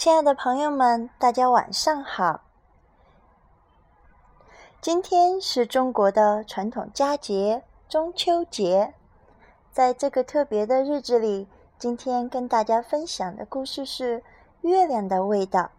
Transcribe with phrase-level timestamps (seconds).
[0.00, 2.40] 亲爱的朋友们，大家晚上好！
[4.80, 8.94] 今天是中国的传统佳节中秋节，
[9.70, 11.46] 在这个特别的日子里，
[11.78, 14.24] 今天跟大家分享的故事是
[14.62, 15.70] 月亮的味道。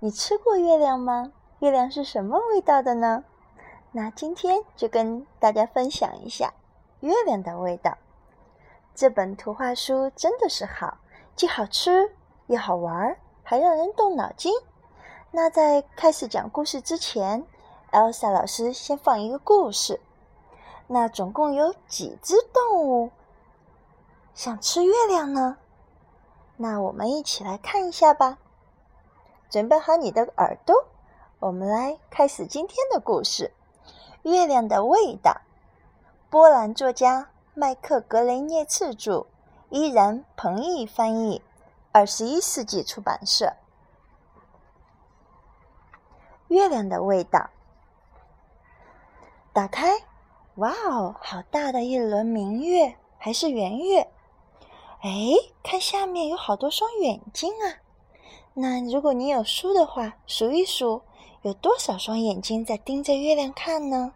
[0.00, 1.32] 你吃过月亮吗？
[1.60, 3.24] 月亮是什么味道的呢？
[3.92, 6.52] 那今天就跟大家分享一下
[7.00, 7.96] 月亮的味道。
[8.94, 10.98] 这本图画书真的是好，
[11.34, 12.14] 既好吃
[12.48, 13.16] 又好玩儿。
[13.44, 14.52] 还让人动脑筋。
[15.30, 17.46] 那在开始讲故事之前
[17.92, 20.00] ，Elsa 老师先放一个故事。
[20.86, 23.10] 那总共有几只动物
[24.34, 25.58] 想吃月亮呢？
[26.56, 28.38] 那我们一起来看一下吧。
[29.50, 30.86] 准备好你的耳朵，
[31.38, 33.52] 我们来开始今天的故事。
[34.22, 35.42] 月亮的味道，
[36.30, 39.26] 波兰作家麦克格雷涅茨著，
[39.68, 41.42] 依然彭毅翻译。
[41.96, 43.46] 二十一世纪出版社，
[46.48, 47.38] 《月亮的味道》
[49.52, 50.02] 打开，
[50.56, 54.10] 哇哦，好大的一轮明月，还是圆月。
[55.02, 55.10] 哎，
[55.62, 57.78] 看下面有好多双眼睛啊！
[58.54, 61.02] 那如果你有书的话，数一数，
[61.42, 64.12] 有多少双眼睛在盯着月亮看呢？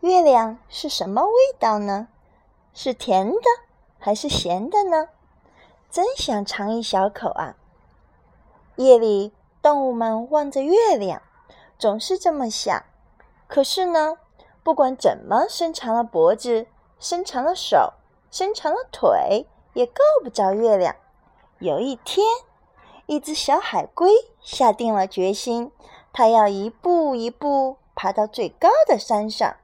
[0.00, 2.08] 月亮是什么味道呢？
[2.74, 3.42] 是甜的
[3.98, 5.08] 还是咸的呢？
[5.90, 7.56] 真想尝一小口啊！
[8.76, 11.20] 夜里，动物们望着月亮，
[11.78, 12.84] 总是这么想。
[13.48, 14.18] 可是呢，
[14.62, 16.68] 不管怎么伸长了脖子、
[17.00, 17.94] 伸长了手、
[18.30, 20.94] 伸长了腿，也够不着月亮。
[21.58, 22.24] 有一天，
[23.06, 25.72] 一只小海龟下定了决心，
[26.12, 29.56] 它要一步一步爬到最高的山上，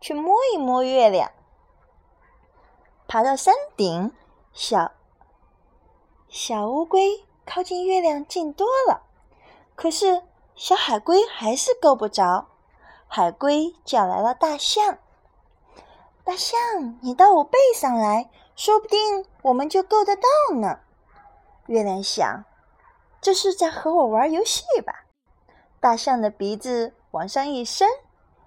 [0.00, 1.30] 去摸一摸月亮。
[3.06, 4.12] 爬到山顶，
[4.52, 4.90] 小。
[6.32, 9.02] 小乌龟靠近月亮近多了，
[9.74, 10.22] 可是
[10.54, 12.46] 小海龟还是够不着。
[13.08, 14.98] 海龟叫来了大象
[16.22, 16.56] ：“大象，
[17.02, 20.78] 你到我背上来，说不定我们就够得到呢。”
[21.66, 22.44] 月亮想
[23.20, 25.06] ：“这是在和我玩游戏吧？”
[25.80, 27.88] 大象的鼻子往上一伸，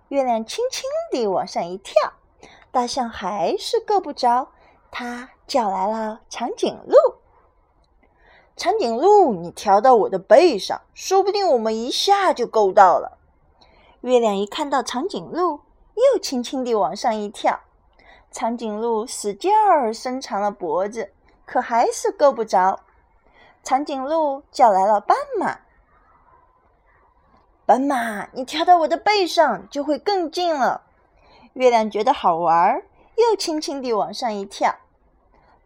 [0.07, 2.13] 月亮轻轻地往上一跳，
[2.71, 4.53] 大象还是够不着。
[4.89, 7.12] 它叫来了长颈鹿。
[8.55, 13.17] 长颈鹿，你跳到我的背上，说不定我们一下就够到了。
[14.01, 15.61] 月亮一看到长颈鹿，
[15.95, 17.61] 又轻轻地往上一跳。
[18.31, 21.11] 长颈鹿使劲儿伸长了脖子，
[21.45, 22.81] 可还是够不着。
[23.63, 25.59] 长颈鹿叫来了斑马
[27.65, 30.83] ：“斑马，你跳到我的背上，就会更近了。”
[31.53, 32.83] 月亮觉得好玩，
[33.15, 34.75] 又轻轻地往上一跳。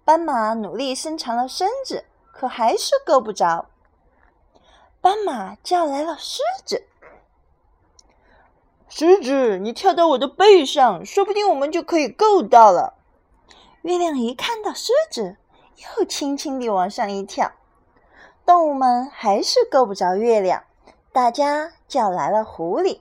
[0.05, 2.05] 斑马努力伸长了身子。
[2.39, 3.65] 可还是够不着。
[5.01, 6.83] 斑马叫来了狮子
[8.87, 12.93] ：“狮子，你跳到我的背上，说不定我们就可以够到了。”
[13.81, 15.37] 月亮一看到狮子，
[15.97, 17.53] 又轻轻地往上一跳。
[18.45, 20.63] 动物们还是够不着月亮，
[21.11, 22.99] 大家叫来了狐狸：“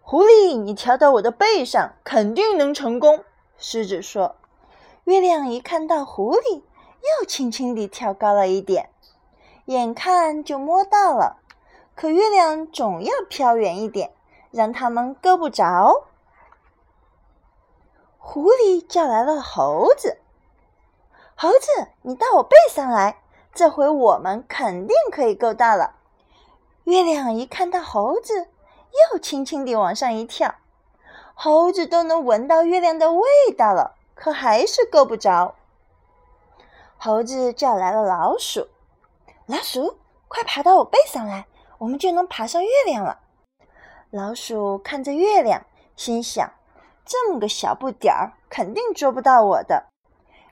[0.00, 3.24] 狐狸，你跳到我的背上，肯定能成功。”
[3.58, 4.36] 狮子说。
[5.04, 6.62] 月亮一看到狐狸。
[7.00, 8.90] 又轻轻地跳高了一点，
[9.66, 11.38] 眼看就摸到了，
[11.94, 14.12] 可月亮总要飘远一点，
[14.50, 16.04] 让他们够不着。
[18.18, 20.18] 狐狸叫来了猴子
[21.34, 23.22] ：“猴子，你到我背上来，
[23.54, 25.94] 这回我们肯定可以够到了。”
[26.84, 28.48] 月亮一看到猴子，
[29.12, 30.54] 又轻轻地往上一跳，
[31.34, 33.22] 猴子都能闻到月亮的味
[33.56, 35.54] 道了，可还是够不着。
[37.00, 38.66] 猴子叫来了老鼠
[39.46, 41.46] ：“老鼠，快爬到我背上来，
[41.78, 43.20] 我们就能爬上月亮了。”
[44.10, 45.64] 老鼠看着月亮，
[45.94, 46.50] 心想
[47.06, 49.86] ：“这么个小不点儿，肯定捉不到我的。”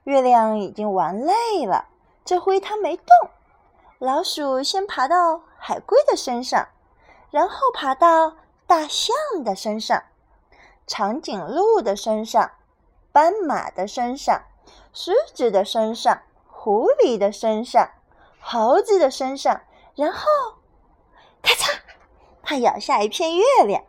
[0.04, 1.88] 月亮已经玩累了，
[2.24, 3.06] 这回它没动。
[3.98, 6.68] 老鼠先爬到海龟的身上，
[7.32, 8.36] 然后爬到
[8.68, 10.00] 大象的身上、
[10.86, 12.52] 长颈鹿的身上、
[13.10, 14.42] 斑马的身上、
[14.92, 16.22] 狮子的身上。
[16.66, 17.88] 狐狸的身上，
[18.40, 19.60] 猴子的身上，
[19.94, 20.26] 然后，
[21.40, 21.78] 咔嚓，
[22.42, 23.84] 它咬下一片月亮。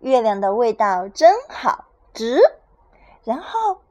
[0.00, 2.40] 月亮的味道真好，值。
[3.22, 3.82] 然后，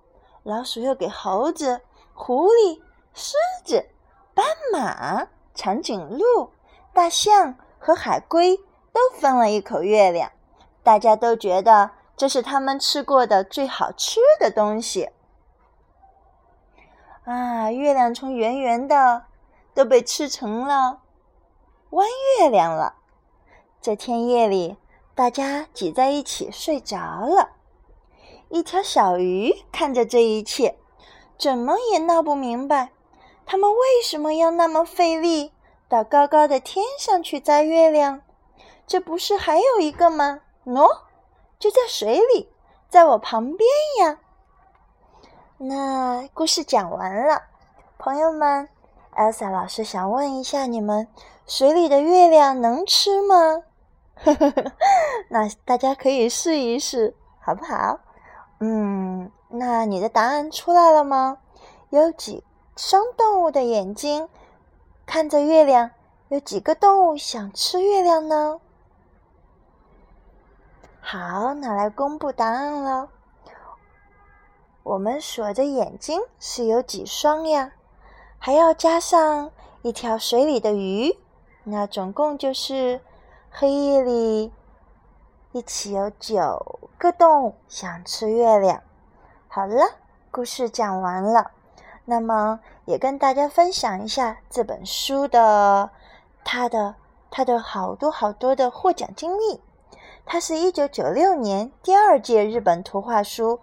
[0.43, 1.79] 老鼠又给猴子、
[2.13, 2.81] 狐狸、
[3.13, 3.87] 狮子、
[4.33, 6.51] 斑马、长颈鹿、
[6.93, 8.57] 大象和海龟
[8.91, 10.29] 都分了一口月亮。
[10.83, 15.09] 大家都觉得这是他们吃过的最好吃的东西。
[17.29, 19.25] 啊，月亮从圆圆的
[19.75, 21.01] 都被吃成了
[21.91, 22.07] 弯
[22.39, 22.95] 月亮了。
[23.79, 24.77] 这天夜里，
[25.13, 26.97] 大家挤在一起睡着
[27.27, 27.51] 了。
[28.49, 30.79] 一条小鱼看着这一切，
[31.37, 32.89] 怎么也闹不明白，
[33.45, 35.53] 他们为什么要那么费力
[35.87, 38.23] 到高高的天上去摘月亮？
[38.87, 40.41] 这不是还有一个吗？
[40.65, 41.01] 喏，
[41.59, 42.49] 就在水里，
[42.89, 44.17] 在我旁边呀。
[45.61, 47.41] 那故事讲完了，
[47.97, 48.69] 朋友们
[49.13, 51.05] ，Elsa 老师想问一下你们：
[51.45, 53.63] 水里的月亮能吃吗？
[55.27, 57.99] 那大家可以试一试，好不好？
[58.61, 61.39] 嗯，那你的答案出来了吗？
[61.89, 62.41] 有几
[62.77, 64.29] 双动物的眼睛
[65.05, 65.91] 看着月亮？
[66.29, 68.61] 有几个动物想吃月亮呢？
[71.01, 73.09] 好，那来公布答案了。
[74.89, 77.73] 我们锁着眼睛是有几双呀？
[78.39, 79.51] 还要加上
[79.83, 81.15] 一条水里的鱼，
[81.63, 82.99] 那总共就是
[83.51, 84.51] 黑夜里。
[85.51, 88.81] 一起有九个动物想吃月亮。
[89.47, 89.83] 好了，
[90.31, 91.51] 故事讲完了，
[92.05, 95.91] 那么也跟大家分享一下这本书的
[96.43, 96.95] 它的
[97.29, 99.61] 它的好多好多的获奖经历。
[100.25, 103.59] 它是一九九六年第二届日本图画书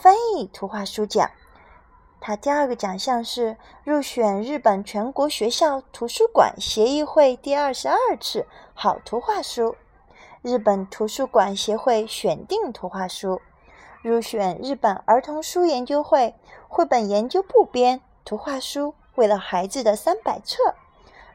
[0.00, 1.28] 翻译图画书奖，
[2.20, 9.74] 它第二个奖项是入选日本全国学校图书馆协议会第二十二次好图画书。
[10.40, 13.42] 日本图书馆协会选定图画书，
[14.00, 16.36] 入选日本儿童书研究会
[16.68, 20.62] 绘本研究部编图画书《为了孩子的三百册》，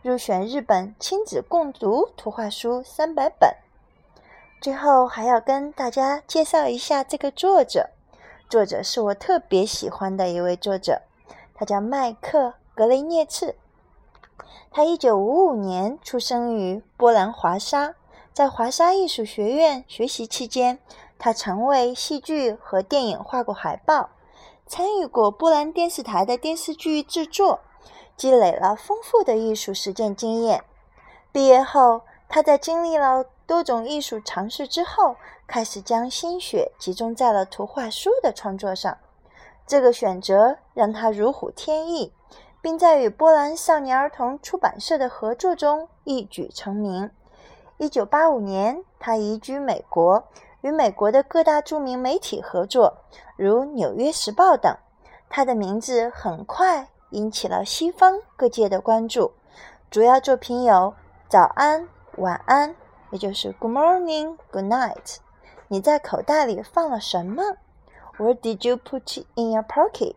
[0.01, 3.53] 入选日本亲子共读图画书三百本。
[4.61, 7.89] 最后还要跟大家介绍一下这个作者，
[8.53, 11.01] 作者是我特别喜欢的一位作者，
[11.55, 13.55] 他叫麦克·格雷涅茨。
[14.69, 17.95] 他一九五五年出生于波兰华沙。
[18.31, 20.77] 在华沙艺术学院学习期间，
[21.17, 24.11] 他曾为戏剧和电影画过海报，
[24.67, 27.61] 参与过波兰电视台的电视剧制作，
[28.15, 30.63] 积累了丰富的艺术实践经验。
[31.31, 35.15] 毕业后，他在经历了多种艺术尝试之后，
[35.45, 38.97] 开始将心血集中在了图画书的创作上。
[39.67, 42.11] 这个选择让他如虎添翼，
[42.63, 47.11] 并在与波兰少年儿童出版社的合作中一举成名。
[47.77, 50.23] 一九八五年，他移居美国，
[50.61, 52.97] 与美国的各大著名媒体合作，
[53.37, 54.75] 如《纽约时报》等。
[55.29, 59.33] 他的名字很快引起了西方各界的关注。
[59.91, 60.73] 主要作品有
[61.29, 62.71] 《早安，晚安》，
[63.13, 65.17] 也就是 “Good morning, Good night”。
[65.67, 67.43] 你在口袋里放了什么
[68.17, 70.15] ？What did you put in your pocket？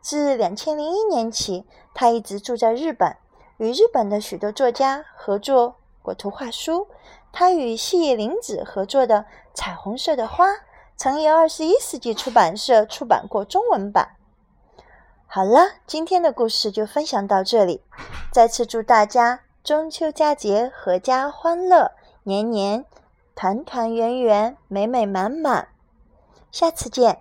[0.00, 3.16] 自两千零一年起，他一直住在日本，
[3.58, 5.76] 与日本的许多作家合作。
[6.00, 6.88] 过图画书，
[7.30, 9.20] 他与细野玲子合作的
[9.52, 10.48] 《彩虹色的花》
[10.96, 14.16] 曾由二十一世纪出版社出版过中文版。
[15.26, 17.82] 好了，今天的故事就分享到这里。
[18.30, 21.92] 再次祝大家中秋佳节阖家欢乐，
[22.26, 22.86] 年年
[23.34, 25.68] 团团圆圆，美美满满。
[26.50, 27.20] 下次见。